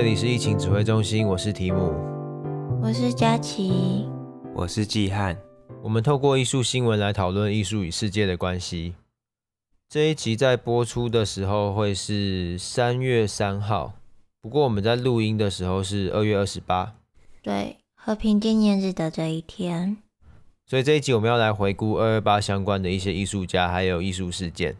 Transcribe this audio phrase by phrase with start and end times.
[0.00, 1.92] 这里是疫情指挥中心，我是提姆，
[2.82, 4.08] 我是佳琪，
[4.54, 5.36] 我是季汉。
[5.82, 8.94] 我们透过艺术新闻来讨论艺术与世界的关系。
[9.90, 13.92] 这一集在播出的时候会是三月三号，
[14.40, 16.94] 不过我们在录音的时候是二月二十八，
[17.42, 19.98] 对，和平纪念日的这一天。
[20.64, 24.74] 所以这一集我们要来回顾二二八相关的一些艺术家还有艺术事件。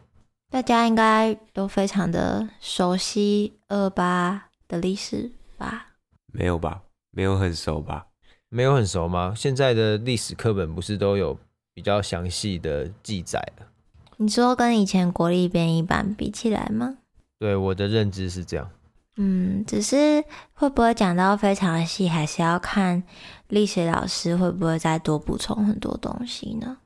[0.49, 5.87] 大家应该都非常的熟悉二二八的历史吧？
[6.31, 6.81] 没有吧？
[7.11, 8.07] 没有很熟吧？
[8.47, 9.33] 没有很熟吗？
[9.35, 11.37] 现在的历史课本不是都有
[11.73, 13.67] 比较详细的记载了？
[14.15, 16.99] 你说跟以前国立编译版比起来吗？
[17.37, 18.71] 对，我的认知是这样。
[19.17, 23.03] 嗯，只是会不会讲到非常细，还是要看
[23.49, 26.77] 历史老师会不会再多补充很多东西呢？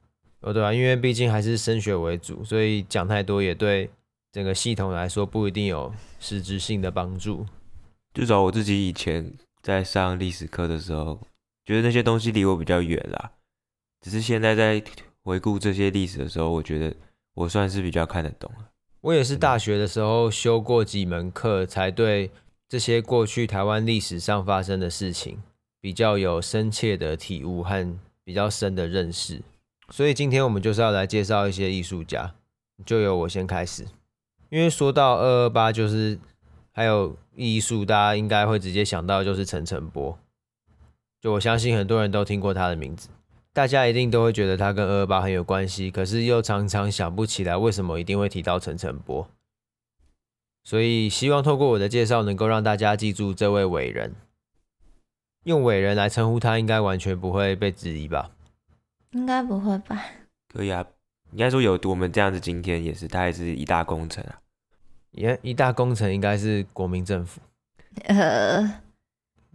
[0.41, 3.89] 哦，对啊，因为毕竟还是升学为主，所以讲太多也对
[4.31, 7.45] 整个系统来说不一定有实质性的帮助。
[8.15, 11.21] 至少我自己以前在上历史课的时候，
[11.63, 13.33] 觉得那些东西离我比较远啦。
[14.01, 14.83] 只是现在在
[15.21, 16.95] 回顾这些历史的时候，我觉得。
[17.35, 18.69] 我算是比较看得懂了。
[19.01, 22.31] 我也是大学的时候修过几门课，才对
[22.69, 25.43] 这些过去台湾历史上发生的事情
[25.81, 29.41] 比较有深切的体悟和比较深的认识。
[29.89, 32.35] 所以今天我们就是要来介绍一些艺术家，
[32.85, 33.85] 就由我先开始。
[34.49, 36.17] 因为说到二二八，就是
[36.71, 40.17] 还有艺术，大家应该会直接想到就是陈澄波。
[41.21, 43.09] 就我相信很多人都听过他的名字。
[43.51, 49.27] 大家一定都会觉得他跟二二八很有关系，可是又常常想不起来为什么一定会提到陈澄波。
[50.63, 54.13] 所以希望透过我的介绍，能够让大家记住这位伟人。
[55.43, 58.31] 用伟人来称呼他，应该完全不会被质疑吧？
[59.11, 60.03] 应该不会吧？
[60.51, 60.85] 可以啊，
[61.31, 64.41] 应该说有我们这样子，今天也是，他也是一大功臣啊。
[65.15, 67.41] 也一大工程应该是国民政府。
[68.03, 68.81] 呃，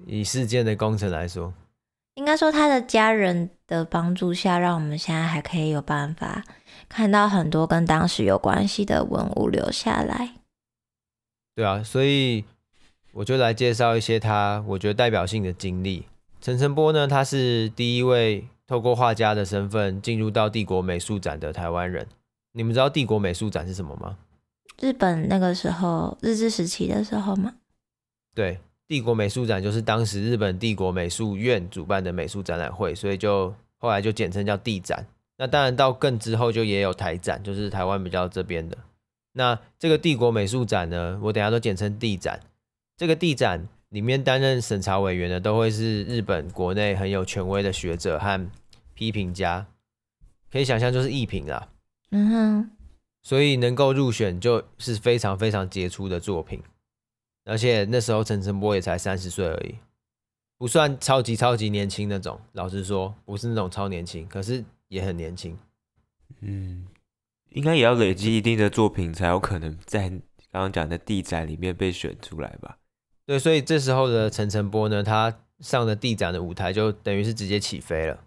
[0.06, 1.52] 以事件的工程来说。
[2.14, 6.44] 应该说，他的家人的帮助下，让我们现在还可以有办法
[6.88, 10.34] 看到很多跟当时有关系的文物留下来。
[11.54, 12.44] 对啊，所以
[13.12, 16.06] 我就来介绍一些他我觉得代表性的经历。
[16.40, 22.06] 陈澄波呢，他是第一位透过画家的身份进入到帝国美术展的台湾人。
[22.52, 24.16] 你们知道帝国美术展是什么吗？
[24.80, 27.54] 日本那个时候日治时期的时候吗？
[28.34, 28.58] 对。
[28.88, 35.06] 帝国美术展就是当时日本帝国美术院主办的美术展览会，所以就后来就简称叫帝展。
[35.36, 38.76] 那当然到更之后就也有台展，就是台湾比较这边的。
[39.34, 42.40] 那这个帝国美术展呢，我等下都简称帝展。
[42.96, 48.50] 这个帝展里面担任审查委员的都会是日本国内很有权威的学者和
[48.94, 49.64] 批评家，
[50.50, 51.68] 可以想象就是艺评啦。
[52.10, 52.70] 嗯哼，
[53.22, 56.62] 所以能够入选就是非常非常杰出的作品。
[57.44, 59.74] 而且那时候陈澄波也才三十岁而已，
[60.58, 62.38] 不算超级超级年轻那种。
[62.52, 65.58] 老实说，不是那种超年轻，可是也很年轻。
[66.40, 66.86] 嗯，
[67.50, 72.76] 应该也要累积一定的作品，才有可能在刚刚讲的地展里面被选出来吧？
[73.26, 78.22] 对，所以这时候的陈澄波呢，他上了地展的舞台就等于是直接起飞了，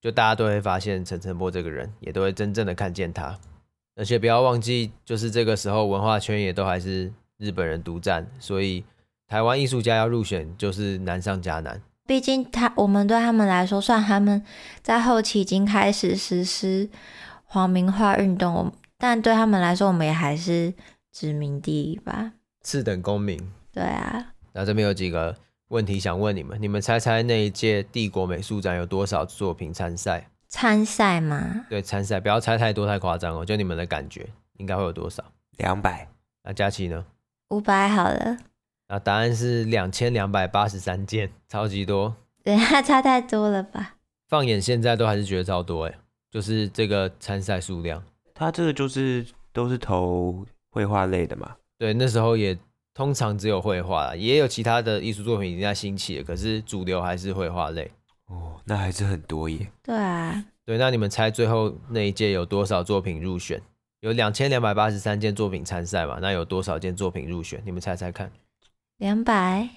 [0.00, 3.38] 就大家都会发现陈澄波这个人，也都会真正的看见他。
[4.00, 7.12] 而且不要忘记，就是这个时候文化圈也都还是。
[7.40, 8.84] 日本人独占，所以
[9.26, 11.80] 台湾艺术家要入选就是难上加难。
[12.06, 14.44] 毕竟他，我们对他们来说，算他们
[14.82, 16.90] 在后期已经开始实施
[17.46, 20.74] 皇民化运动，但对他们来说，我们也还是
[21.10, 23.40] 殖民地吧，次等公民。
[23.72, 24.34] 对啊。
[24.52, 25.34] 那这边有几个
[25.68, 30.28] 问题想问你们，你们猜猜那一届帝国美术展有多少作品参赛？
[30.50, 31.64] 参赛吗？
[31.70, 34.28] 对，参赛，不要猜太多太夸张哦，就你们的感觉
[34.58, 35.24] 应该会有多少？
[35.56, 36.08] 两百。
[36.42, 37.06] 那佳琪呢？
[37.50, 38.36] 五百好了，
[38.88, 42.16] 啊，答案是两千两百八十三件，超级多。
[42.42, 43.94] 对下差太多了吧？
[44.28, 45.94] 放眼现在都还是觉得超多哎，
[46.30, 48.02] 就是这个参赛数量。
[48.34, 51.56] 他这个就是都是投绘画类的嘛？
[51.78, 52.58] 对，那时候也
[52.94, 57.90] 通常只有绘画，也有其他的艺术作品已经在兴起了，可是主流还是绘画类。
[58.30, 59.70] 哦，那还是很多耶。
[59.82, 60.44] 对啊。
[60.64, 63.60] 对，那你们猜最后那一届有多少作品入选？
[64.00, 66.18] 有两千两百八十三件作品参赛嘛？
[66.22, 67.60] 那有多少件作品入选？
[67.66, 68.30] 你们猜猜看。
[68.98, 69.68] 两百。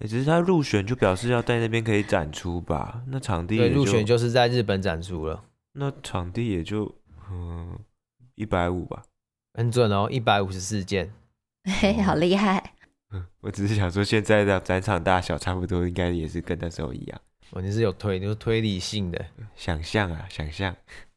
[0.00, 3.02] 哎，只是他入选就表示要在那边可以展出吧？
[3.08, 5.44] 那场地对，入选就是在日本展出了。
[5.74, 6.94] 那场地也就
[7.30, 7.78] 嗯
[8.34, 9.02] 一百五吧。
[9.54, 11.12] 很准哦，一百五十四件。
[11.64, 12.72] 嘿，好厉害。
[13.10, 17.20] 嗯， 我只是想说，现在的展场大小差不多，应该也是跟那时候一样。
[17.50, 19.24] 哦，你是有推，你是推理性的
[19.56, 20.74] 想象啊，想象。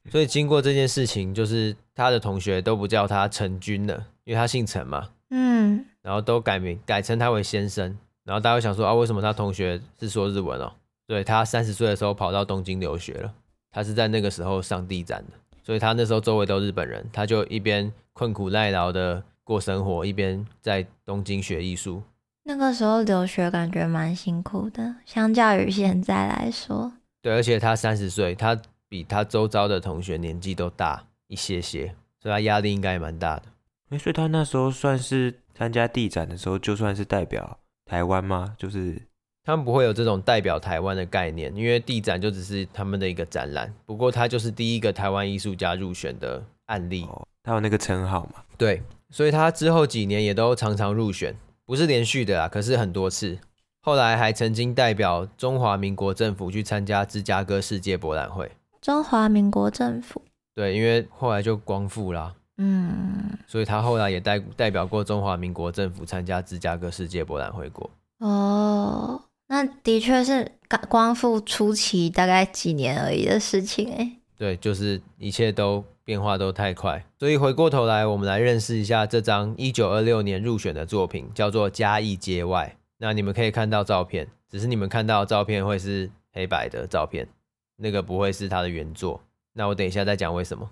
[0.10, 5.10] 所以经过这件事情，就是他的同学都不叫他陈军了，因为他姓陈嘛。
[5.30, 5.86] 嗯。
[6.02, 10.74] 然后都改名改称他为先生，然后大家会想说啊，为什么他同学是说日文哦？
[11.06, 13.34] 对，他三十岁的时候跑到东京留学了，
[13.72, 22.02] 他是在那个时候上地展的，所以他那时候周围都日本人，他就一边困苦耐劳的过生活，一边在东京学艺术。
[22.44, 26.92] 那个时候留学感觉蛮辛苦的，相较于现在来说。
[27.22, 28.60] 对，而且他三十岁，他
[28.90, 33.44] 比他周遭的同学年纪都大一些些，所以他压力应该也蛮大的。
[33.90, 38.56] 哎，所以他那时候算是参加地展的时候，就算是代表台湾吗？
[38.58, 39.00] 就是
[39.44, 43.72] 他们不会有这种代表台湾的概念，因为地展就只是他们的一个展览。
[43.86, 48.44] 不过他就是第一个台湾艺术家入选的案例，哦，他有那个称号嘛？
[48.58, 51.36] 对，所以他之后几年也都常常入选。
[51.72, 53.40] 不是连续的啦，可是很多次。
[53.82, 58.52] 后来还曾经代表中华民国政府去参加芝加哥世界博览会。
[58.82, 60.22] 中华民国政府？
[60.54, 62.36] 对，因为后来就光复啦。
[62.58, 63.38] 嗯。
[63.48, 67.90] 所以他后来也代代表过中华民国政府参加芝加哥世界博览会过。
[68.20, 74.12] 哦，那的确是光光复初期大概几年而已的事情哎。
[74.38, 75.82] 对，就是一切都。
[76.04, 82.76] 变化都太快，所以回过头来，我们来认识一下这张一九二六年入选的作品，叫做《嘉义街外》。
[82.98, 87.28] 那你们可以看到照片，只是你们看到照片会是黑白的照片，
[87.78, 89.22] 那个不会是他的原作。
[89.54, 90.70] 那我等一下再讲为什么。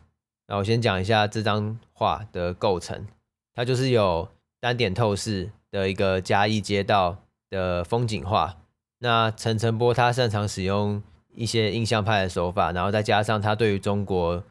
[0.48, 3.06] 那我先讲一下这张画的构成，
[3.54, 4.28] 它就是有
[4.60, 7.18] 单点透视的一个嘉义街道
[7.50, 8.58] 的风景画。
[8.98, 11.04] 那陈澄波他擅长使用
[11.34, 14.44] 一些印象派的手法，然后再加上他对于中国。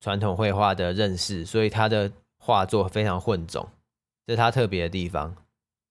[0.00, 3.68] 传统绘画的认识，所以他的画作非常混种，
[4.26, 5.34] 这是他特别的地方，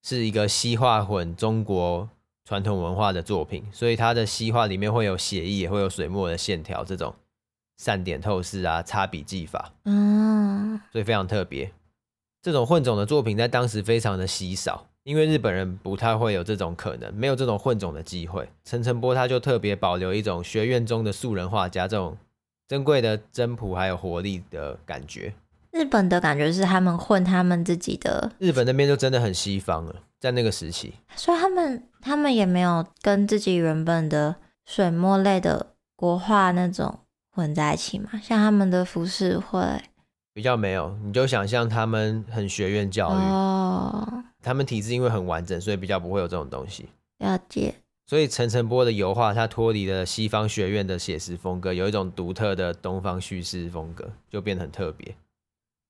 [0.03, 2.07] 是一个西画混中国
[2.45, 7.13] 传统文化的作品，所以他的西画里面会有写意，也会有水墨的线条，这种
[7.77, 11.71] 散点透视啊，擦笔技法，嗯，所以非常特别。
[12.41, 18.47] 这种混种的作品在当时非常的稀少，因为日本人不太会有这种可能，没有这种混种的机会。
[18.63, 22.15] 陈澄波他就特别保留一种学院中的素人画家这种。
[22.67, 25.33] 珍贵的真朴还有活力的感觉。
[25.71, 28.31] 日本的感觉是他们混他们自己的。
[28.39, 34.35] 日本那边就真的很西方了，在那个时期，所以他们他们也没有跟自己原本的
[34.65, 36.99] 水墨类的国画那种
[37.31, 38.09] 混在一起嘛。
[38.23, 39.59] 像他们的浮世绘
[40.33, 46.87] 比较没有，你就想象他们很学院教育哦，他们体制因为很完整，所以比较不会有这种东西。
[47.19, 47.75] 了解。
[48.07, 55.15] 所以陈澄波的油画，它脱离了西方学院的写实风格，有一种独特的东方叙事风格，就变得很特别。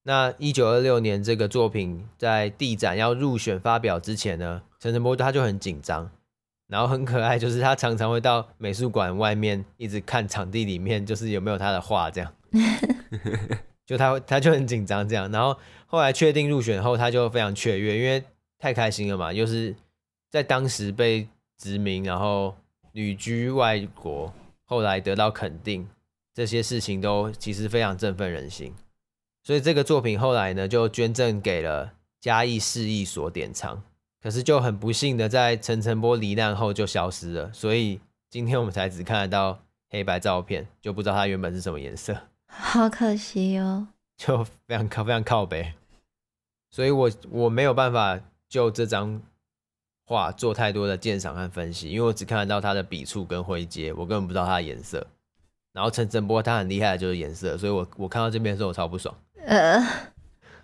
[0.03, 6.09] 那一九二六年这个作品在地展要入选发表之前呢，陈澄波他就很紧张，
[6.67, 12.33] 然后很可爱，就是他常常会到美术馆外面一直看场地里面，就是有没有他的画这样。
[13.85, 18.23] 就他他就很紧张这样，然后后来确定入选后，他就非常雀跃，因为
[18.57, 19.75] 太开心了嘛，又是
[20.31, 21.27] 在当时被。
[21.57, 22.55] 殖民，然后
[22.91, 24.33] 旅居外国，
[24.65, 25.87] 后来得到肯定，
[26.33, 28.73] 这些事情都其实非常振奋人心。
[29.43, 33.83] 所以这个作品后来呢，就捐赠给了嘉义市役所典藏。
[34.21, 37.53] 可是就很不幸的，在陈澄波罹难后就消失了。
[37.53, 37.99] 所以
[38.29, 39.59] 今天我们才只看得到
[39.89, 42.19] 黑白照片，就不知道它原本是什么颜色。
[42.47, 43.87] 好可惜哦，
[44.17, 45.73] 就非常靠非常靠北。
[46.71, 49.21] 所以我我没有办法就这张。
[50.05, 55.05] 画做太多的鉴赏和分析，因为我只看得到他的笔触跟灰阶，我根本不知道他的颜色。
[55.73, 59.13] 然后陈澄波他很厉害的就是颜色，所以我我看到这边的时候我超不爽，
[59.45, 59.85] 呃，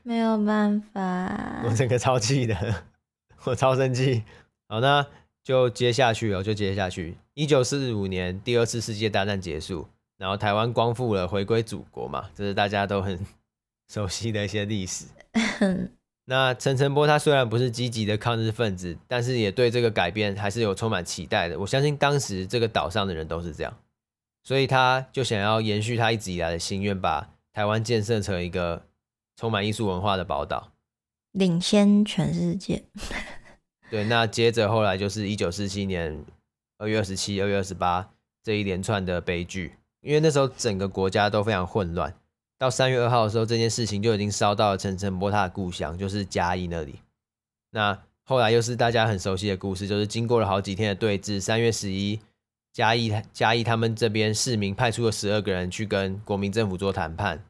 [0.03, 2.83] 没有办法，我整个超气的，
[3.43, 4.23] 我超生气。
[4.69, 5.05] 好，那
[5.43, 7.17] 就接下去哦，就接下去。
[7.33, 13.19] 一九四五年第二次世界大战结束，然后台湾光复了，回归祖国嘛，这是大家都很
[13.91, 15.05] 熟悉的一些历史。
[16.31, 21.59] 那陈澄波他虽然不是积极的抗日分子，但是也对这个改变还是有充满期待的。
[21.59, 23.77] 我相信当时这个岛上的人都是这样，
[24.41, 28.81] 所以他就想要延续他一直以来的心愿，把台湾建设成一个
[29.35, 30.71] 充满艺术文化的宝岛，
[31.33, 32.81] 领先全世界。
[33.91, 36.23] 对，那接着后来就是一九四七年
[36.77, 38.09] 二月二十七、二月二十八
[38.41, 42.15] 这一连串的悲剧，因为那时候整个国家都非常混乱。
[42.61, 46.99] 到三月二号的时候，这件事情就已经烧到了陈澄波他的故乡，就是嘉义那里。
[47.71, 52.19] 那后来又是大家很熟悉的故事，就是经过了好几天的对峙，三月十一，
[52.71, 57.43] 嘉义嘉义他们这边市民派出了十二个人去跟国民政府做谈判。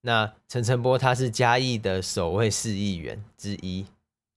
[0.00, 3.84] 那陈澄波他是嘉义的首位市议员之一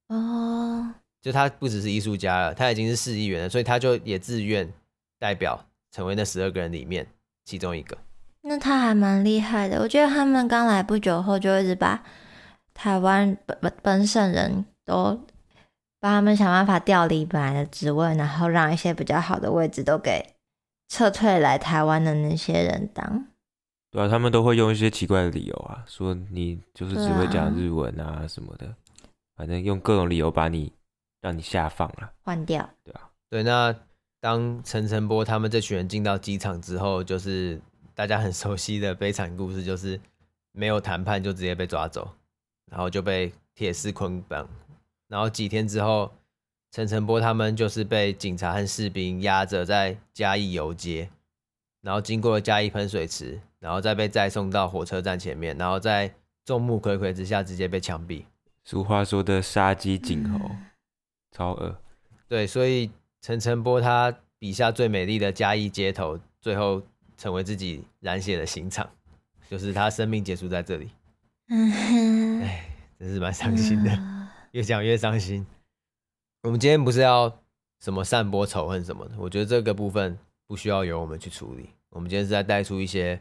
[0.10, 4.70] 哦，就他不只是艺术家了，他已经是市议员了，所以他就也自愿
[5.18, 7.08] 代表成为那十二个人里面
[7.46, 7.98] 其中一个。
[8.48, 12.02] 那他还蛮厉害的，我觉得他们刚来不久后就一直把
[12.74, 15.20] 台湾本本本省人都
[16.00, 20.34] 帮他们想办法调离本来的职位，然后让一些比较好的位置都给
[20.88, 23.26] 撤退来台湾的那些人当。
[23.92, 28.74] 对啊，他们都会用一些奇怪的理由啊，说你就是只会讲日文啊什么的，啊、
[29.36, 30.72] 反正用各种理由把你
[31.22, 32.70] 让你下放了，换掉。
[32.84, 33.44] 对啊，对。
[33.44, 33.76] 那
[34.22, 37.60] 当陈晨波他们这群人进到机场之后，就是
[37.98, 40.00] 大家很熟悉的悲惨故事，就是
[40.52, 42.08] 没有谈判就直接被抓走，
[42.70, 44.48] 然后就被铁丝捆绑。
[45.08, 46.14] 然后几天之后，
[46.72, 51.10] 陈诚波他们就是被警察和士兵压着在嘉义游街，
[51.82, 56.14] 然后经过了嘉义喷水池，然后再被再送到火车站前面，然后在
[56.46, 58.24] 众目睽睽之下直接被枪毙。
[58.64, 60.66] 俗话说的杀鸡儆猴，嗯、
[61.32, 61.76] 超恶。
[62.28, 62.92] 对，所以
[63.24, 66.84] 陈诚波他笔下最美丽的嘉义街头，最后
[67.18, 68.90] 成为自己染血的刑场，
[69.50, 70.90] 就是他生命结束在这里。
[71.50, 72.70] 嗯，哎，
[73.00, 73.92] 真是蛮伤心的。
[73.92, 74.18] 嗯
[74.54, 75.46] 越讲越伤心。
[76.44, 77.42] 我们今天不是要
[77.82, 81.70] 什么散播仇恨什么的，我觉得这个部分不需要由我们去处理。
[81.90, 83.20] 我们今天是在带出一些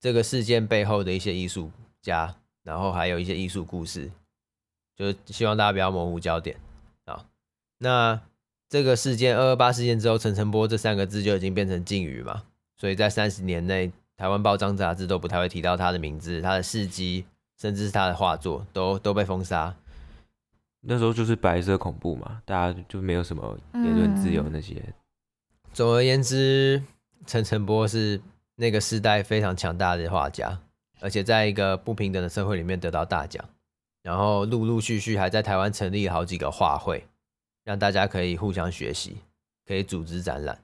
[0.00, 1.70] 这个事件背后的一些艺术
[2.00, 4.10] 家，然后还有一些艺术故事，
[4.94, 6.56] 就是希望大家不要模糊焦点
[7.04, 7.26] 啊。
[7.78, 8.22] 那
[8.68, 12.44] 这个事件二二八事件之后，陈诚波这三个字就已经变成禁语嘛，
[12.76, 17.24] 所以在三十年内，台湾报章杂志都不太会提到他的名字、他的事迹，
[17.58, 19.74] 甚至是他的画作，都都被封杀。
[20.82, 24.74] 那时候就是白色恐怖嘛，大家就没有什么言论自由那些。
[24.74, 24.94] 嗯。
[25.72, 26.82] 总而言之，
[27.26, 28.20] 陈澄波是
[28.54, 30.60] 那个时代非常强大的画家，
[31.00, 33.44] 而且在一个不平等的社会里面得到大奖，
[34.02, 37.04] 然后陆陆续续还在台湾成立了好几个画会，
[37.64, 39.16] 让大家可以互相学习，
[39.66, 40.58] 可以组织展览。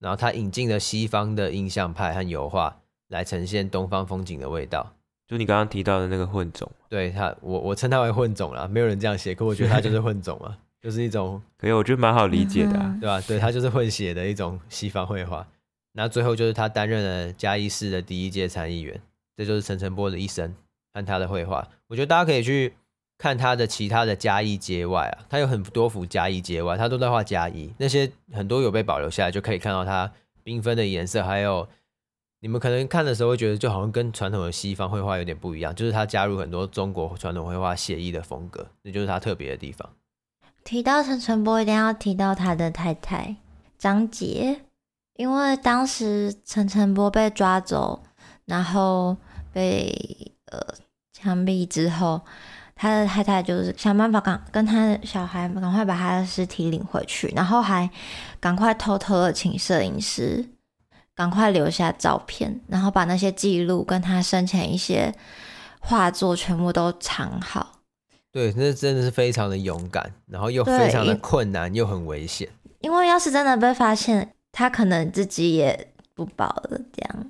[0.00, 4.94] 然后他引进了西方的印象派和油画来呈现东方风景的味道。
[5.26, 13.20] 就你刚刚提到的那个混种，对他，我我称他为混种啦，没有人这样写，可我觉得他就是混种啊，就是一种，可以，我觉得蛮好理解的，啊，对吧？
[13.20, 15.46] 对他就是混血的一种西方绘画。
[15.92, 18.98] 那最后就是他担任了嘉义市的第一届参议员，
[19.36, 20.54] 这就是陈澄波的一生
[20.94, 21.68] 和他的绘画。
[21.88, 22.72] 我觉得大家可以去
[23.18, 30.10] 看他的其他的加一街外啊，他有很多幅加一街外，他都在画加一，那些很多有被保留下来，就可以看到他
[30.44, 31.68] 缤纷的颜色，还有。
[32.40, 39.90] 你们可能看的时候会觉得，就好像跟传统的西方绘画有点不一样，就是他加入很多中国传统绘画写意的风格，这就是他特别的地方。
[40.62, 43.34] 提到陈澄波，一定要提到他的太太
[43.76, 44.60] 张杰，
[45.16, 48.04] 因为当时陈澄波被抓走，
[48.44, 49.16] 然后
[49.52, 50.60] 被呃
[51.12, 52.20] 枪毙之后，
[52.78, 57.90] 他的太太就是想办法赶跟他的小孩赶快把他的尸体领回去，然后还
[58.40, 60.46] 赶快偷偷的请摄影师。
[61.14, 65.12] 赶快留下照片，然后把那些记录跟他生前一些
[65.80, 67.80] 画作全部都藏好。
[68.30, 72.48] 对，那真的是非常的勇敢，然后又非常的困难，又很危险。
[72.78, 76.78] 因为要是真的被发现，他可能自己也不保了。
[76.92, 77.26] 这样，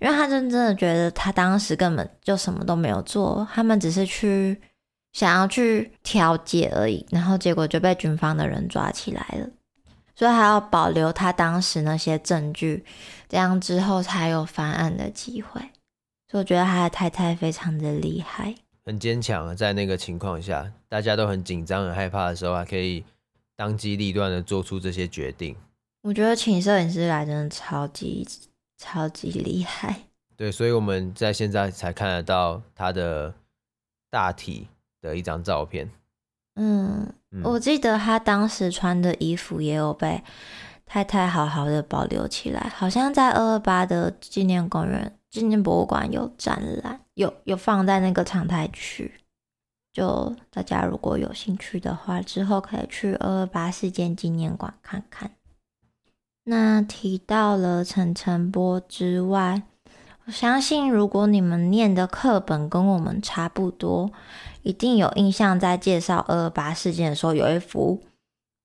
[0.00, 4.58] 因为他真真的觉得他当时根本就什么都没有做，他们只是去
[5.16, 9.48] 想要去调解而已，然后结果就被军方的人抓起来了。
[10.14, 12.84] 所以还要保留他当时那些证据，
[13.26, 15.58] 这样之后才有翻案的机会。
[16.30, 18.54] 所以我觉得他的太太非常的厉害，
[18.84, 19.56] 很坚强。
[19.56, 23.02] 在那个情况下，大家都很紧张、很害怕的时候，还可以
[23.56, 25.56] 当机立断的做出这些决定。
[26.02, 28.28] 我觉得请摄影师来真的超级
[28.76, 30.02] 超级厉害。
[30.36, 33.32] 对，所以我们在现在才看得到他的
[34.10, 34.68] 大体
[35.06, 35.90] 的一张照片。
[36.56, 37.12] 嗯，
[37.44, 40.22] 我记得他当时穿的衣服也有被
[40.86, 49.12] 太太好好的保留起来，好像在二二八的纪念公园、纪念博物馆有展览，有有放在那个常态区。
[49.92, 55.30] 就大家如果有兴趣的话，之后可以去二二八事件纪念馆看看。
[56.44, 59.62] 那提到了陈澄波之外，
[60.24, 64.10] 我相信如果你们念的课本跟我们差不多。
[64.66, 68.02] 一定有印象，在介绍二二八事件的时候，有一幅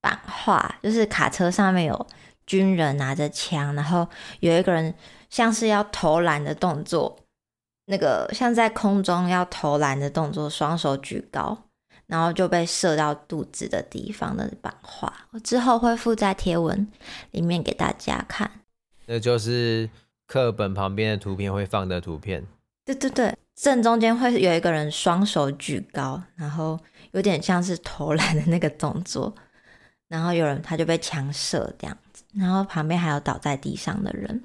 [0.02, 2.08] 版画，就是卡车上面有
[2.48, 4.08] 军人拿着枪，然后
[4.40, 4.96] 有一个人
[5.30, 7.20] 像是要投篮的动作，
[7.86, 11.66] 那个像在空中要投篮的动作，双手举高，
[12.08, 15.28] 然后就被射到肚子的地方的版画。
[15.34, 16.88] 我之后会附在贴文
[17.30, 18.50] 里面给大家看。
[19.06, 19.88] 那就是
[20.26, 22.44] 课本旁边的图片会放的图片。
[22.86, 23.38] 对对对。
[23.54, 26.80] 正中间会有一个人双手举高，然后
[27.12, 29.32] 有点像是投篮的那个动作，
[30.08, 34.44] 然后有人他就被枪射这样子，然后旁边还有倒在地上的人。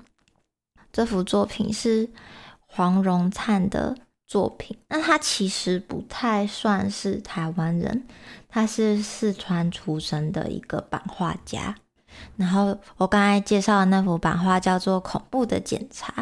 [0.92, 2.10] 这幅作品是
[2.66, 4.76] 黄荣灿的作品。
[4.88, 8.06] 那他其实不太算是台湾人，
[8.50, 11.74] 他是四川出生的一个版画家。
[12.36, 16.12] 然后我刚才介绍的那幅版画叫做《恐怖的检查》，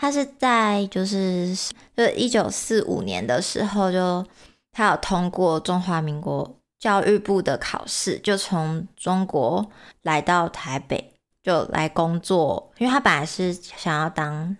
[0.00, 1.52] 他是在就是
[1.96, 4.24] 就一九四五年的时候就
[4.70, 9.68] 他有通过中华民国教育部的考试，就从中国
[10.02, 11.12] 来到台北
[11.42, 14.56] 就来工作，因为他本来是想要当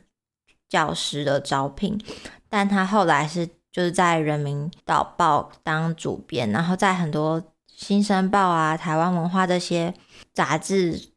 [0.69, 1.97] 教师的招聘，
[2.49, 9.95] 但他后来是就是在《人民导报》当主编，然后在很多《新生报》啊、台湾文化这些
[10.35, 11.11] 杂志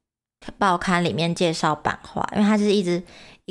[0.59, 3.01] 报刊里面介绍版画，因为他是一直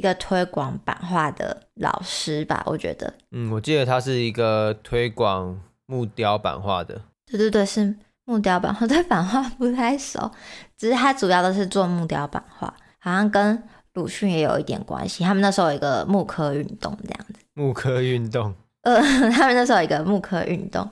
[0.01, 3.13] 一个推广版画的老师吧，我觉得。
[3.33, 7.03] 嗯，我记得他是一个推广木雕版画的。
[7.27, 10.31] 对对对，是木雕版画， 对版画不太熟，
[10.79, 13.63] 只是他主要都是做木雕版画，好像跟。
[13.95, 17.35] 鲁迅也有一点关系，他们那时候有一个木刻运动这样子。
[17.55, 19.03] 木刻运动，呃，
[19.33, 20.89] 他们那时候有一个木刻运动，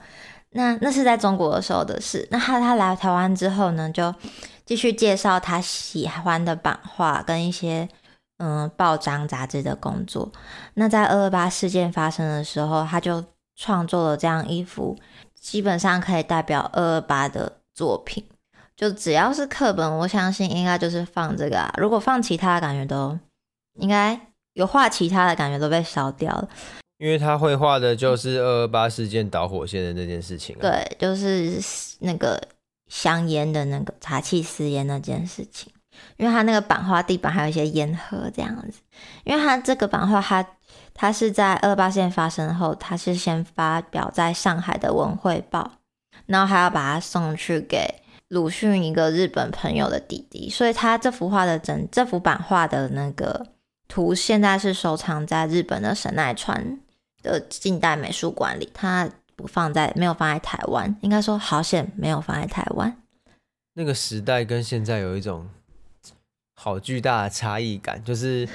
[0.51, 2.27] 那那是在中国的时候的事。
[2.33, 4.13] 那他他来台湾之后呢，就
[4.67, 7.89] 继续介绍他喜欢的版画跟一些
[8.39, 10.33] 嗯、呃、报章杂志的工作。
[10.75, 14.97] 那在二二八事件发生的时候，他就创作了这样一幅
[15.35, 18.25] 基本上可以代表二二八的作品。
[18.77, 21.73] 就只要是课本，我相信应该就是放这个啊。
[21.79, 23.19] 如果放其他的，感觉都
[23.75, 24.19] 应该
[24.53, 26.49] 有画其他的感觉都被烧掉了。
[26.99, 30.63] 因为他会画的就是二二八事件导火线的那件事情啊。
[30.63, 31.61] 对，就是
[32.01, 32.41] 那个
[32.87, 35.73] 香烟的那个茶气私烟那件事情。
[36.17, 38.81] 因为他那个版画地板还有一些烟盒这样子。
[39.25, 40.47] 因为他这个版画，他
[40.95, 45.73] 他是在二八事件发生后，他是先发表在上海的《文汇报》，
[46.27, 48.03] 然后还要把它送去给。
[48.29, 53.47] 鲁迅一个日本朋友的弟弟，所以他这幅画的整这幅版画的那个
[53.89, 56.79] 图，现在是收藏在日本的神奈川
[57.23, 58.71] 的近代美术馆里。
[58.75, 62.95] 他不放在，没有放在台湾，应该说好险没有放在台湾。
[63.73, 65.49] 那个时代跟现在有一种
[66.61, 68.49] 好巨大的差异感， 就是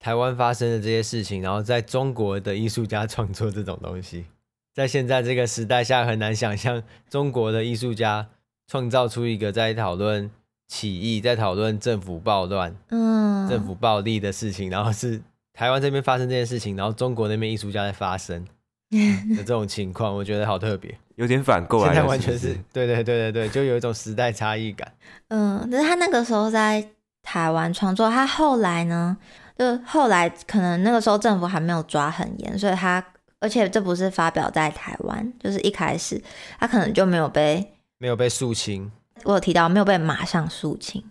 [0.00, 4.26] 台湾发生的这些事情，然后在中国的艺术家创作这种东西，
[4.74, 8.28] 在现在这个时代下很难想象中国的艺术家。
[8.68, 10.28] 创造出一个在讨论
[10.66, 18.44] 起义、在讨论政府暴乱、嗯，政府暴力的事情，然后是台湾这边发生这件事情，然后中国那边艺术家在发生
[18.90, 24.92] 的这种情况，我觉得好特别，有点反过来，现在完全是，对对对对对，就有一种时代差异感。
[25.28, 26.84] 嗯，但是他那个时候在
[27.26, 29.16] 台湾创作，他后来呢，
[29.58, 33.04] 就后来可能那个时候政府还没有抓很严，所以他
[33.40, 36.22] 而且这不是发表在台湾，就是一开始
[36.60, 37.72] 他可能就没有被。
[37.98, 38.92] 没有被肃清，
[39.24, 41.02] 我有提到没有被马上肃清。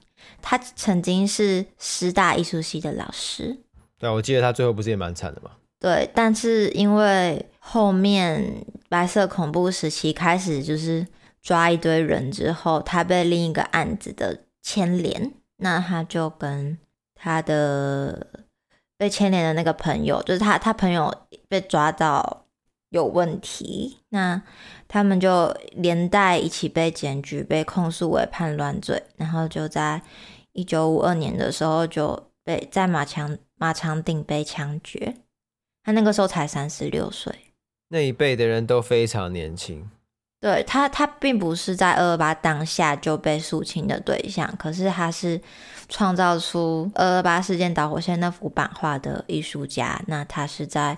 [0.42, 3.58] 他曾经是师大艺术系的老师，
[4.00, 5.52] 对，我记得他最后不是也蛮惨的吗？
[5.80, 11.06] 对，但是因为后面白色恐怖时期开始就是
[11.42, 16.78] 抓一堆人之后，他被另一个案子的牵连，那他就跟
[17.14, 18.28] 他的
[18.98, 21.14] 被牵连的那个朋友，就是他他朋友
[21.48, 22.46] 被抓到
[22.90, 24.42] 有问题，那。
[24.88, 30.00] 他们就连带一起被检举，被控诉为叛乱罪，然后就在
[30.54, 35.16] 一九五二年的时候就被在马强马场町被枪决。
[35.84, 37.34] 他那个时候才三十六岁，
[37.90, 39.90] 那一辈的人都非常年轻。
[40.40, 45.40] 对他，他并不是在二二八当下就被肃清的对象，可是他是
[45.88, 50.02] 创造出二二八事件导火线那幅版画的艺术家。
[50.08, 50.98] 那他是在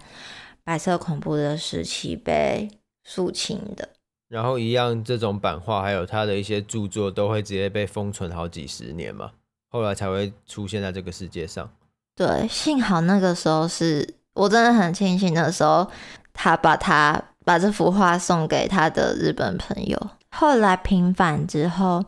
[0.63, 2.69] 白色恐怖的时期被。
[3.09, 3.87] 肃清的，
[4.27, 9.31] 然后一样，这种版画还有他的一些著作都会直接被封存好几十年嘛，
[9.69, 11.71] 后来才会出现在这个世界上。
[12.17, 15.89] 对，幸好那个时候是我真的很庆幸，那个时候
[16.33, 19.97] 他把他把这幅画送给他的日本朋友。
[20.29, 22.03] 后来平反之后，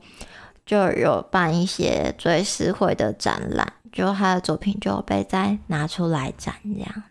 [0.66, 7.04] 就有办一些追思会的展览，就他的作品就被再拿出来展这样。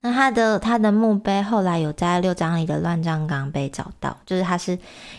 [0.00, 4.78] 那他的他的墓碑后来有在六张里的乱葬岗被找到，就是他是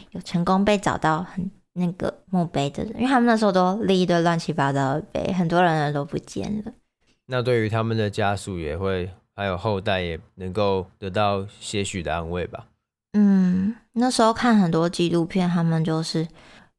[0.09, 6.71] 有成功被找到很那个墓碑的人，因为他们那时候都立一堆乱七八糟的碑，很多人都不见了。
[7.27, 12.65] 那对于他们的家属也会还有后代也能够得到些许的安慰吧？
[13.13, 16.28] 嗯，那时候看很多纪录片，他们就是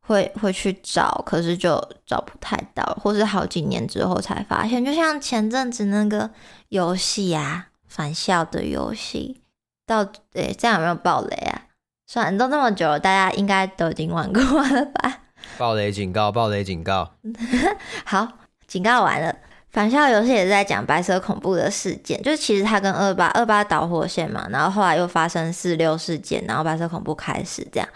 [0.01, 6.31] 会会去找，可是就找不太到，或是好几年之后才发现，就像前阵子那个
[6.68, 7.68] 游戏啊。
[7.90, 9.40] 返校的游戏，
[9.87, 11.62] 到诶，这样有没有暴雷啊？
[12.07, 15.23] 算了，都那么久了，大家应该都已经玩过了吧？
[15.57, 16.31] 暴雷警告！
[16.31, 17.14] 暴雷警告！
[18.05, 18.29] 好，
[18.66, 19.35] 警告完了。
[19.70, 27.88] 返校游戏也是在讲白色恐怖的事件，就是其实他跟二八二八导火线嘛，然后后来又发生四六事件，然后白色恐怖开始这样。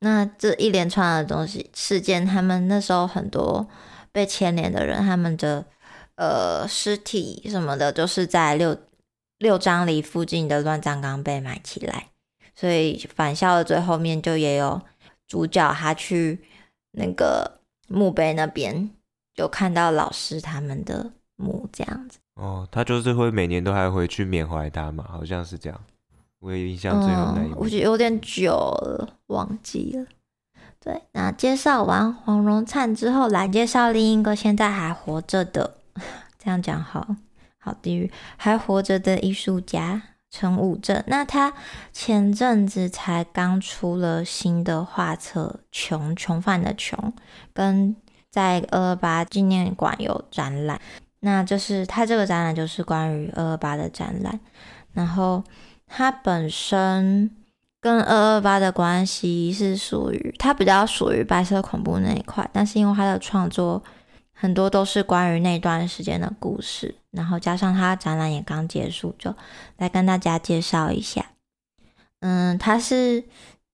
[0.00, 3.66] 那这一连串的东西事件，他们那时候很多
[4.12, 5.64] 被牵连的人，他们的
[6.16, 8.76] 呃尸体什么的，就是在六
[9.38, 12.08] 六张犁附近的乱葬岗被埋起来。
[12.54, 14.82] 所以返校的最后面就也有
[15.26, 16.44] 主角他去
[16.92, 18.90] 那个墓碑那边。
[19.36, 25.78] 就看到老师他们的墓这样子哦，他就是会每年都还回去缅怀他嘛，好像是这样。
[26.38, 30.06] 我也印象最后那一、嗯，我觉得有点久了，忘记了。
[30.80, 35.76] 对，那介绍完黄荣灿之后，来介绍另一个现在还活着的，
[36.38, 37.16] 这样讲好
[37.58, 41.02] 好地狱还活着的艺术家陈武正。
[41.06, 41.52] 那他
[41.92, 47.12] 前阵子才刚出了新的画册，穷穷犯的穷
[47.52, 47.96] 跟。
[48.36, 50.78] 在二二八纪念馆有展览，
[51.20, 54.38] 那就是他这个展览就是关于二二八的展览。
[54.92, 55.42] 然后
[55.86, 57.30] 他本身
[57.80, 63.82] 跟二二八的关系是属于他比较属于白色恐怖那一块，但是因为他的创作
[64.34, 69.34] 很多都是关于那段时间的故事，然后加上他展览也刚结束，就
[69.78, 71.24] 来跟大家介绍一下。
[72.20, 73.24] 嗯，他是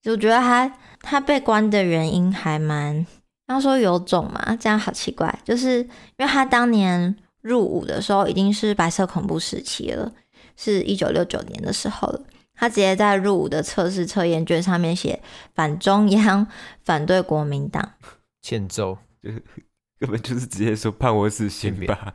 [0.00, 3.04] 就觉得他他被关的原因还蛮。
[3.46, 10.10] 刚说有种嘛，这样好奇怪，就是因为他当年入伍的时候已经是白色恐怖时期了，
[10.56, 12.20] 是一九六九年的时候了。
[12.54, 15.20] 他直接在入伍的测试测验卷上面写
[15.54, 16.46] 反中央、
[16.84, 17.94] 反对国民党，
[18.40, 19.42] 欠揍，就是
[19.98, 22.14] 根本就是直接说判我死刑吧。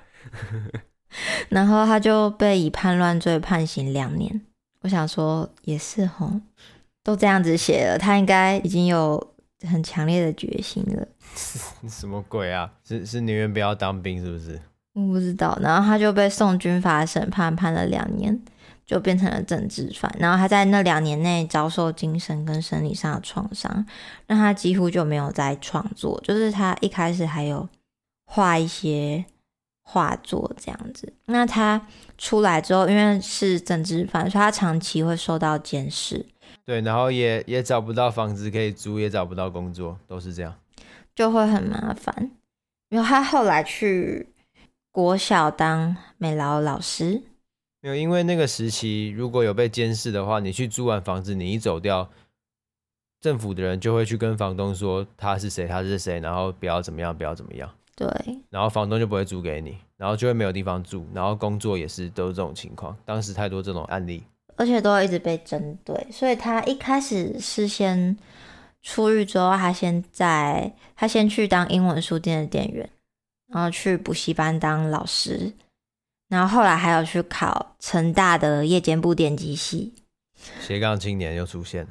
[1.49, 4.41] 然后他就被以叛乱罪判刑两年。
[4.81, 6.31] 我想说也是吼，
[7.03, 11.07] 都这样子写了，他应该已经有很强烈的决心了。
[11.89, 12.71] 什么鬼啊？
[12.83, 14.59] 是是宁愿不要当兵是不是？
[14.93, 15.57] 我不知道。
[15.61, 18.39] 然后他就被送军法审判，判了两年，
[18.85, 20.13] 就变成了政治犯。
[20.19, 23.85] 然后他在那两年内遭受精神跟生理上的创伤，
[24.25, 26.19] 让他几乎就没有再创作。
[26.23, 27.67] 就是他一开始还有
[28.25, 29.23] 画一些
[29.83, 31.13] 画作这样子。
[31.25, 36.25] 那他出来之后，因为是政治犯，所以他长期会受到监视。
[36.67, 40.53] 对，然后也也找不到房子可以租，也找不到工作，都是这样。
[41.15, 42.29] 就会很麻烦，
[42.89, 44.27] 因为他后来去
[44.91, 47.23] 国小当美劳老师。
[47.79, 52.11] 没有，因为那个时期如果有被监视的话，你去租完房子，你一走掉，
[53.21, 57.73] 政府的人就会去跟房东说他是谁，他是谁，然后不要怎么样，不要怎么样。
[57.95, 58.07] 对。
[58.49, 62.97] 然后房东就不会租给你，然后就会没有地方住，然后工作也是都是这种情况。
[63.05, 64.21] 当时太多这种案例，
[64.57, 68.17] 而且都会一直被针对，所以他一开始是先。
[68.83, 72.89] 出狱之后，他先在他先去当英文书店的店员，
[73.47, 75.51] 然后去补习班当老师，
[76.29, 79.93] 然后后来还有去考成大的夜间部电机系。
[80.61, 81.89] 斜杠青年又出现了。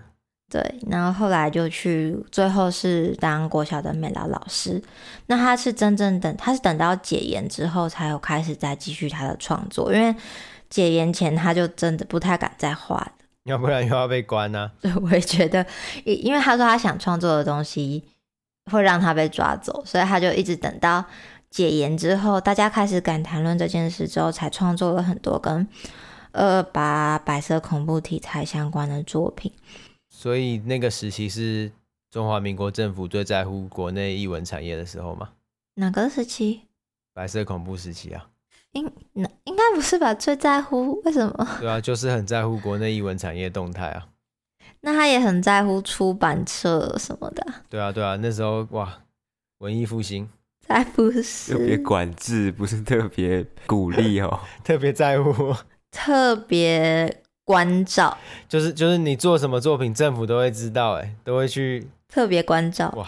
[0.49, 4.83] 对，然后后来就去，最后是当国小的美劳老师。
[5.27, 10.15] 那他是真正等，他是等到解严之后，才有开始再继续他的创作，因为
[10.69, 13.13] 解严前他就真的不太敢再画了。
[13.45, 14.73] 要不然又要被关呢、啊？
[14.83, 15.65] 对，我也觉得，
[16.05, 18.03] 因为他说他想创作的东西
[18.73, 21.05] 会让他被抓走，所以他就一直等到
[21.49, 25.67] 解严之后，大家开始敢谈论这件事之后，才创作了很多跟
[26.33, 29.53] 二二八白色恐怖题材相关的作品。
[30.09, 31.71] 所以那个时期是
[32.11, 35.31] 中华民国政府最在乎国内艺文产业的时候吗？
[35.75, 36.63] 哪个时期？
[37.15, 38.27] 白色恐怖时期啊。
[38.77, 40.13] 应那应该不是吧？
[40.15, 41.49] 最在乎为什么？
[41.61, 44.07] 对啊，就是很在乎国内译文产业动态啊。
[44.83, 47.45] 那他也很在乎出版社什么的。
[47.69, 49.01] 对啊，对啊，那时候哇，
[49.59, 50.29] 文艺复兴。
[50.67, 51.53] 才不是。
[51.53, 54.41] 特别管制，不是特别鼓励哦。
[54.65, 55.55] 特别在乎。
[55.93, 58.19] 特别关照。
[58.49, 61.89] 就是就是你做什么作品，政府都会知道，哎，都会去。
[62.09, 62.93] 特别关照。
[62.97, 63.07] 哇，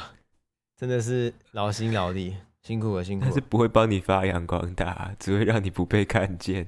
[0.78, 2.36] 真的是劳心劳力。
[2.68, 3.30] 辛苦了，辛苦了。
[3.30, 6.66] 但是不会帮你发扬光大，只会让你不被看见。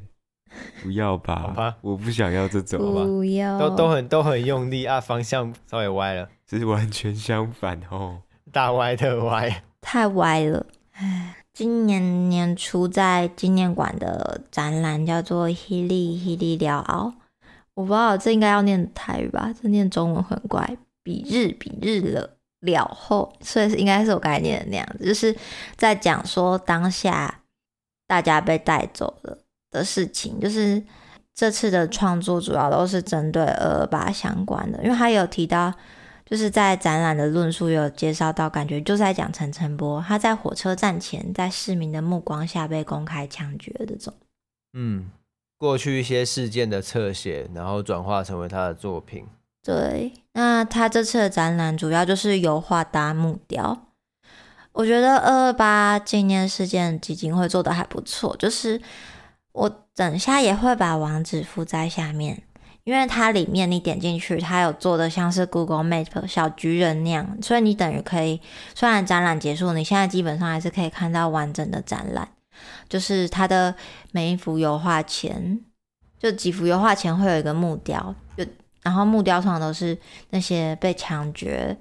[0.82, 2.80] 不要吧，吧我不想要这种。
[2.80, 10.64] 不要，都都很都很用力啊，方向稍微歪了，这是完全相反哦，大歪特歪，太歪了。
[10.92, 17.12] 唉， 今年年初在纪念馆的展览叫做 “Hili Hili 了后”，
[17.74, 22.38] 我不知道这应该要念台语吧，这念中文很怪，比日比日了。
[22.60, 25.34] 了后，所以是应该是有概念的那样子，就是
[25.76, 27.42] 在讲说当下
[28.06, 29.38] 大家被带走了
[29.70, 30.38] 的事情。
[30.38, 30.82] 就是
[31.34, 35.72] 这次的创作主要都是针对二二八相关的，因为他有提到，
[36.26, 44.12] 就是在展览的论述有介绍到，感觉就是在讲陈澄波他在火车站前，在市民的目光下被公开枪决的这种。
[44.74, 45.10] 嗯，
[45.56, 49.26] 过去一些事件的侧写，然后转化成为他的作品。
[49.62, 53.86] 对，那他这次的展览主要就是油画搭木雕。
[54.72, 58.80] 我觉得二二八纪念事件基金会做的还不错，就是
[59.52, 62.42] 我等下也会把网址附在下面。
[62.84, 68.40] 因为它里面你点进去，它有做的像是 Google Map 小橘人那样，所以你等于可以，
[68.74, 72.26] 虽然展览结束，你现在基本上还是可以看到完整的展览。
[72.88, 73.74] 就是它的
[74.12, 75.60] 每一幅油画前，
[76.18, 78.44] 就几幅油画前会有一个木雕，就
[78.82, 79.96] 然后木雕上都是
[80.30, 81.76] 那些被枪决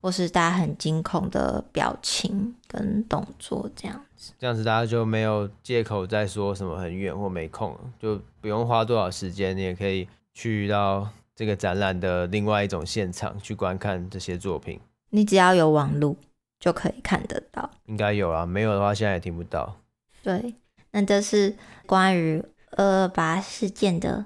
[0.00, 4.32] 或是大家很惊恐的表情跟动作这样子。
[4.38, 10.08] 这样子大家就没有借口再说什么很远或没空，就不用花多少时间，你也可以。
[10.34, 16.16] 去到这个展览的另外一种现场去观看这些作品，你只要有网路
[16.58, 17.68] 就可以看得到。
[17.84, 19.76] 应该有啊，没有的话现在也听不到。
[20.22, 20.54] 对，
[20.92, 24.24] 那这是关于二二八事件的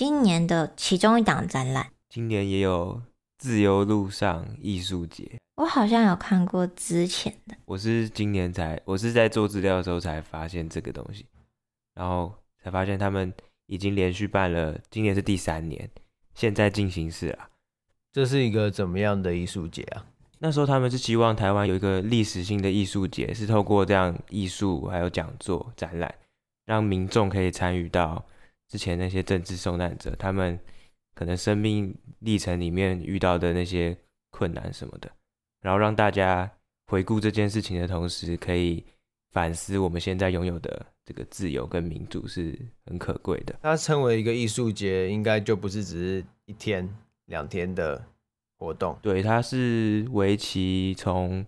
[0.00, 1.90] 今年的其中一档展览。
[2.08, 3.02] 今年也有
[3.36, 7.54] 自由路上艺术节，我好像有看过之前的。
[7.66, 11.26] 我是今年才，我是在做资料的时候才发现这个东西，
[11.94, 12.32] 然后
[12.64, 13.30] 才发现他们。
[13.66, 15.88] 已经连续办了，今年是第三年，
[16.34, 17.50] 现在进行式啊。
[18.10, 20.06] 这是一个怎么样的艺术节啊？
[20.38, 26.12] 那时候他们是希望台湾有一个历史性的艺术节，是透过这样艺术还有讲座展览，
[26.64, 28.24] 让民众可以参与到
[28.70, 30.58] 之前那些政治受难者他们
[31.14, 33.94] 可能生命历程里面遇到的那些
[34.30, 35.10] 困难什么的，
[35.60, 36.50] 然后让大家
[36.86, 38.82] 回顾这件事情的同时，可以
[39.32, 40.86] 反思我们现在拥有的。
[41.02, 42.56] 这个自由跟民主是
[42.86, 43.52] 很可贵的。
[43.60, 46.88] 它称为一个艺术节，应该就不是只是一天
[47.24, 48.00] 两天的
[48.56, 48.96] 活动。
[49.02, 51.44] 对，它是为期从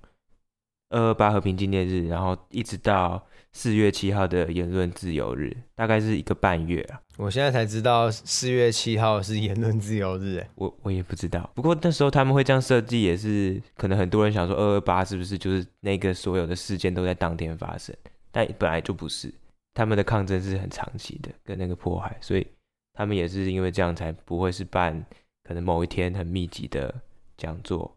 [0.92, 7.00] 二二八和平纪念日，然后一直到四月七号的言论自由日，大概是一个半月啊。
[7.18, 11.50] 我现在才知道四月七号是言论自由日，我我也不知道。
[11.54, 17.94] 不过那时候他们会这样设计，也是可能很多人想说二二八是不是就是那个所有的事件都在当天发生？
[18.30, 19.32] 但本来就不是。
[19.74, 22.46] 他们的抗争是很长期的，跟那个迫害，所以
[22.92, 25.02] 他们也是因为这样才不会是办
[25.44, 26.94] 可能某一天很密集的
[27.38, 27.90] 讲座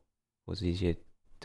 [0.45, 0.95] 或是一些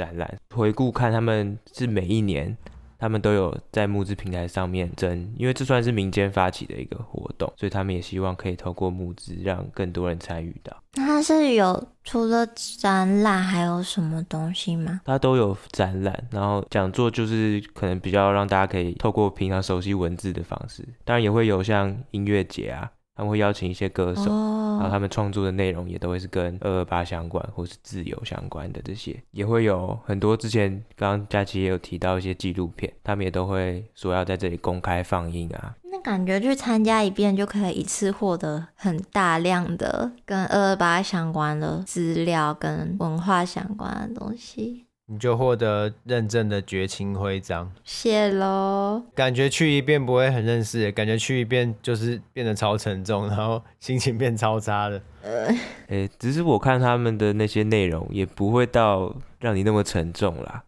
[0.00, 0.38] 展览。
[0.54, 2.56] 回顾看，他们是每一年。
[3.02, 10.76] 他们都有在募资平台上面征，因为这算是民间发起的一个活动，所以他们也希望可以透过募资让更多人参与到。
[10.96, 12.46] 那它是有除了
[12.78, 15.00] 展览还有什么东西吗？
[15.06, 22.92] 它都有展览，然后讲座就是可能比较让大家可以透过平常熟悉文字的方式，当然也会有像音乐节啊。
[23.20, 24.80] 他们会邀请一些歌手，oh.
[24.80, 35.76] 然后他们创作的内容也都会是跟二二八相关或是自由相关的这些，也会有很多之前刚刚佳琪也有提到一些纪录片，他们也都会说要在这里公开放映啊。
[35.92, 44.86] 那感觉去参加一遍就可以一次获得很大量的跟二二八相关的资料跟文化相关的东西。
[45.12, 49.02] 你就获得认证的绝情徽章，谢喽。
[49.12, 55.02] 感觉去一遍不会很认识，感觉去一遍就是变得超沉重，然后心情变超差的。
[55.22, 55.52] 呃，
[55.88, 60.62] 欸，只是我看他们的那些内容也不会到让你那么沉重啦，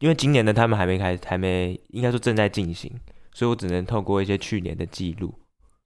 [0.00, 2.92] 因为今年的他们还没开，还没应该说正在进行，
[3.32, 5.32] 所以我只能透过一些去年的记录，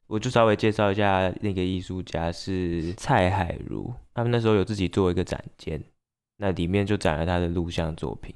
[0.09, 5.81] 我就稍微介绍一下那个艺术家是蔡海如，他们那时候有自己做一个展间。
[6.43, 8.35] 那里面就展了他的录像作品。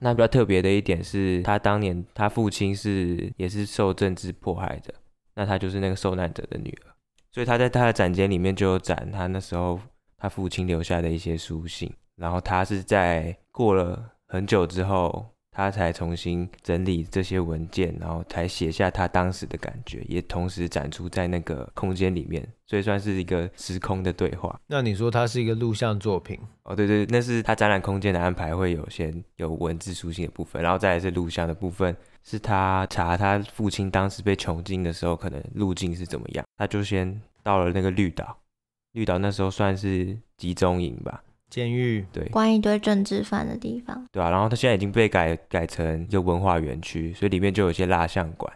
[0.00, 4.92] 那比较特别的一点是他当年他父亲是也是受政治迫害的，
[5.36, 6.90] 那他就是那个受难者的女儿，
[7.30, 9.78] 所以他在他的展间里面就有展他那时候
[10.18, 15.24] 他父亲留下的一些书信，然后他是在过了很久之后。
[15.56, 24.60] 他才重新整理这些文件，然后才写下他当时的感觉，也同时展出在那个空间里面，所以算是一个时空的对话。
[24.66, 26.38] 那你说它是一个录像作品？
[26.64, 38.36] 哦，对对，那是他展览空间的安排，会有先有文字书信的部分，然后再来是录像的部分，是他查他父亲当时被囚禁的时候，可能路径是怎么样，他就先到了那个绿岛，
[38.92, 41.22] 绿岛那时候算是集中营吧。
[41.48, 48.52] 监狱，对，关一堆政治犯的地方，对啊，然后他现在已经被改改成一个文化园区，所以里面就有一些蜡像馆，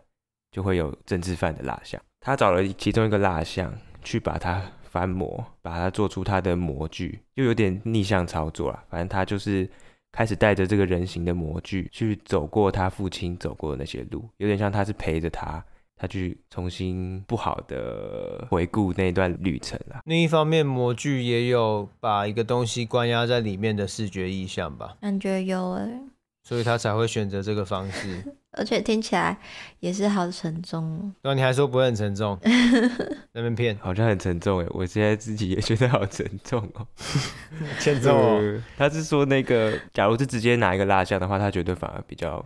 [0.50, 2.00] 就会有政治犯的蜡像。
[2.20, 3.72] 他找了其中一个蜡像
[4.02, 8.84] 去把它翻模，把它做出他的模具，又有点逆向操作啊。
[8.90, 9.68] 反正他就是
[10.12, 15.64] 开始带着这个人形的模具去走过他父亲走过的那些路，有点像他是陪着他，
[16.00, 20.00] 他去重新不好的回顾那段旅程啦。
[20.06, 24.96] 另一方面，模具也有把一个东西关押在里面的视觉意象吧？
[25.02, 26.00] 感觉有哎、欸，
[26.42, 28.24] 所以他才会选择这个方式。
[28.56, 29.38] 而且听起来
[29.80, 31.12] 也是好沉重哦。
[31.22, 32.36] 那你还说不会很沉重？
[33.32, 36.86] 那边骗，好像很沉重哎，我现在自己也觉得好沉重哦。
[37.78, 38.62] 欠揍哦。
[38.78, 42.42] 他是说那个，假如是直接拿一个蜡像的话，他觉得反而比较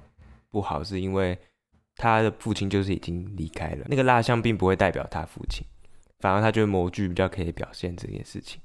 [0.51, 1.39] 不好，是因为。
[1.97, 5.65] 他的父亲就是已经离开了，那个蜡像并不会代表他父亲，
[6.19, 8.61] 反而他觉得模具比较可以表现这件事情。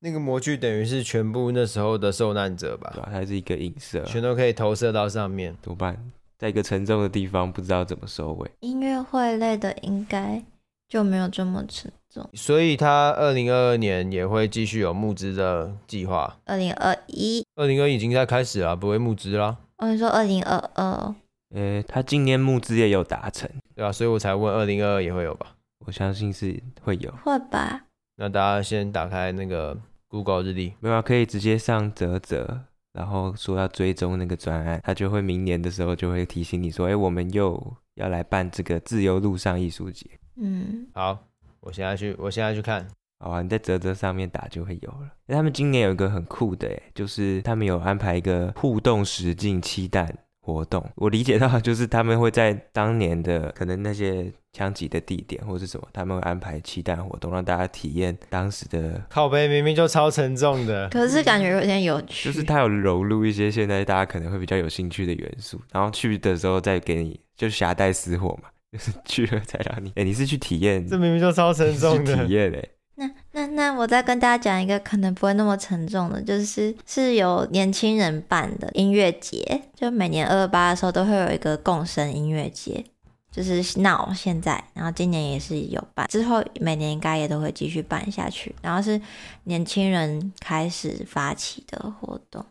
[0.00, 2.90] 那个模具等于是全部那时候的受难者吧？
[2.92, 5.56] 对啊，它是一个影射，全都可以投射到上面。
[5.62, 5.96] 怎么办？
[6.36, 8.50] 在一个沉重的地方，不知道怎么收尾。
[8.58, 10.42] 音乐会类的应该
[10.88, 16.36] 就没有这么沉重，所以他二零二二年也会继续有募资的计划。
[16.46, 19.56] 二零二一，二零二一已经在开始了，不会募资啦。
[19.76, 21.14] 我跟你说二零二二。
[21.54, 25.54] 呃、欸，他今年募资也有达成，对啊，所以我才问二零二二也会有吧？
[25.84, 27.84] 我相信是会有，会吧？
[28.16, 29.76] 那大家先打开那个
[30.08, 32.60] Google 日历，没有啊，可以直接上泽泽，
[32.92, 40.06] 然后说要追踪那个专案，他就会明年的时候就会提醒你说，哎、欸，我们又要来办这个自由路上艺术节。
[40.36, 41.18] 嗯，好，
[41.60, 42.86] 我现在去，我现在去看，
[43.18, 45.10] 好啊，你在泽泽上面打就会有了。
[45.26, 50.16] 欸、他们今年有一个很酷的，哎，就是他们有安排一个互动实境漆弹。
[50.44, 59.00] 活动，我理解到就是他们会在当年的可能那些枪击的地点或是什么，他们会安排气弹活动，让大家体验当时的。
[59.08, 62.28] 靠背明明就超沉重的， 可是感觉有点有趣。
[62.28, 69.90] 就是他有融入一些现在大家可能会比较有兴趣的元素，然后去的时候再给你，就是夹带私货嘛，就是去了才让你。
[69.90, 70.84] 哎、欸，你是去体验？
[70.86, 72.70] 这明明就超沉重的体验嘞。
[73.02, 82.84] 那那那我再跟大家讲一个可能不会那么沉重的，就是是由年轻人办的音乐节，就每年二二八的时候都会有一个共生音乐节，
[83.30, 89.00] 就是闹现在，然后今年也是有办，之后每年应该也都会继续办下去，然后是
[89.44, 92.44] 年轻人开始发起的活动。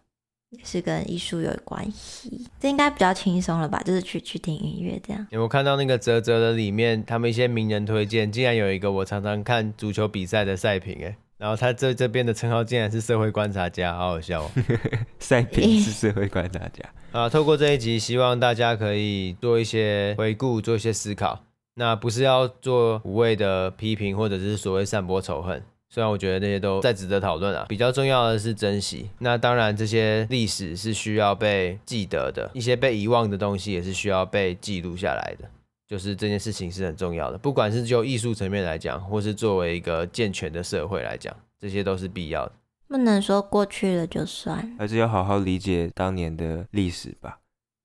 [0.52, 3.82] 也是跟艺术有关系，这应该比较轻松了吧？
[3.86, 5.26] 就是去去听音乐这样。
[5.32, 14.52] 有没有看到那个泽泽的里面，他们一些名人推荐，竟然有一个我常常看足球比赛的赛评，哎，然后他这这边的称号竟然是社会观察家，好好笑哦。
[15.20, 16.84] 赛评是社会观察家
[17.18, 17.30] 啊。
[17.30, 21.46] 透过这一集，希望大家可以做一些回顾，做一些思考。
[21.76, 25.64] 那不是要做无谓的批评，或者是所谓散播仇恨。
[25.94, 29.10] 虽然我觉得那些都再值得讨论啊，比较重要的是珍惜。
[29.20, 35.50] 那当然，这些历史是需要被记得的，一些被遗忘的东西也是需要被记录下来的。
[35.86, 42.54] 就是这件事情是很重要的，不管是就艺术层面来讲，或是作为一个健全的社会来讲，这些都是必要的。
[42.88, 47.40] 不能说过去了就算，还是要好好理解当年的历史吧。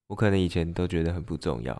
[0.06, 1.74] 我可能以前都觉得很不重要，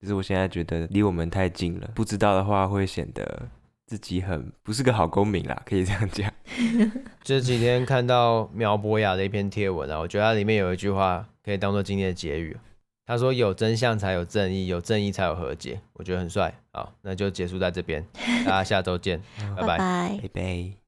[0.00, 3.48] 只是我现在觉得离我们太近了，不知道的话会显得。
[3.92, 6.32] 自己很不是个好公民啦，可以这样讲。
[7.22, 12.56] 这几天看到苗博雅的一篇贴文啊，我觉得它里面有一句话可以当做今天的结语。
[13.04, 16.54] 他说：“有真相才有正义，有正义才有和解。”我觉得很帅。
[16.72, 18.02] 好，那就结束在这边，
[18.46, 19.20] 大家下周见，
[19.54, 19.76] 拜拜，
[20.22, 20.81] 拜拜。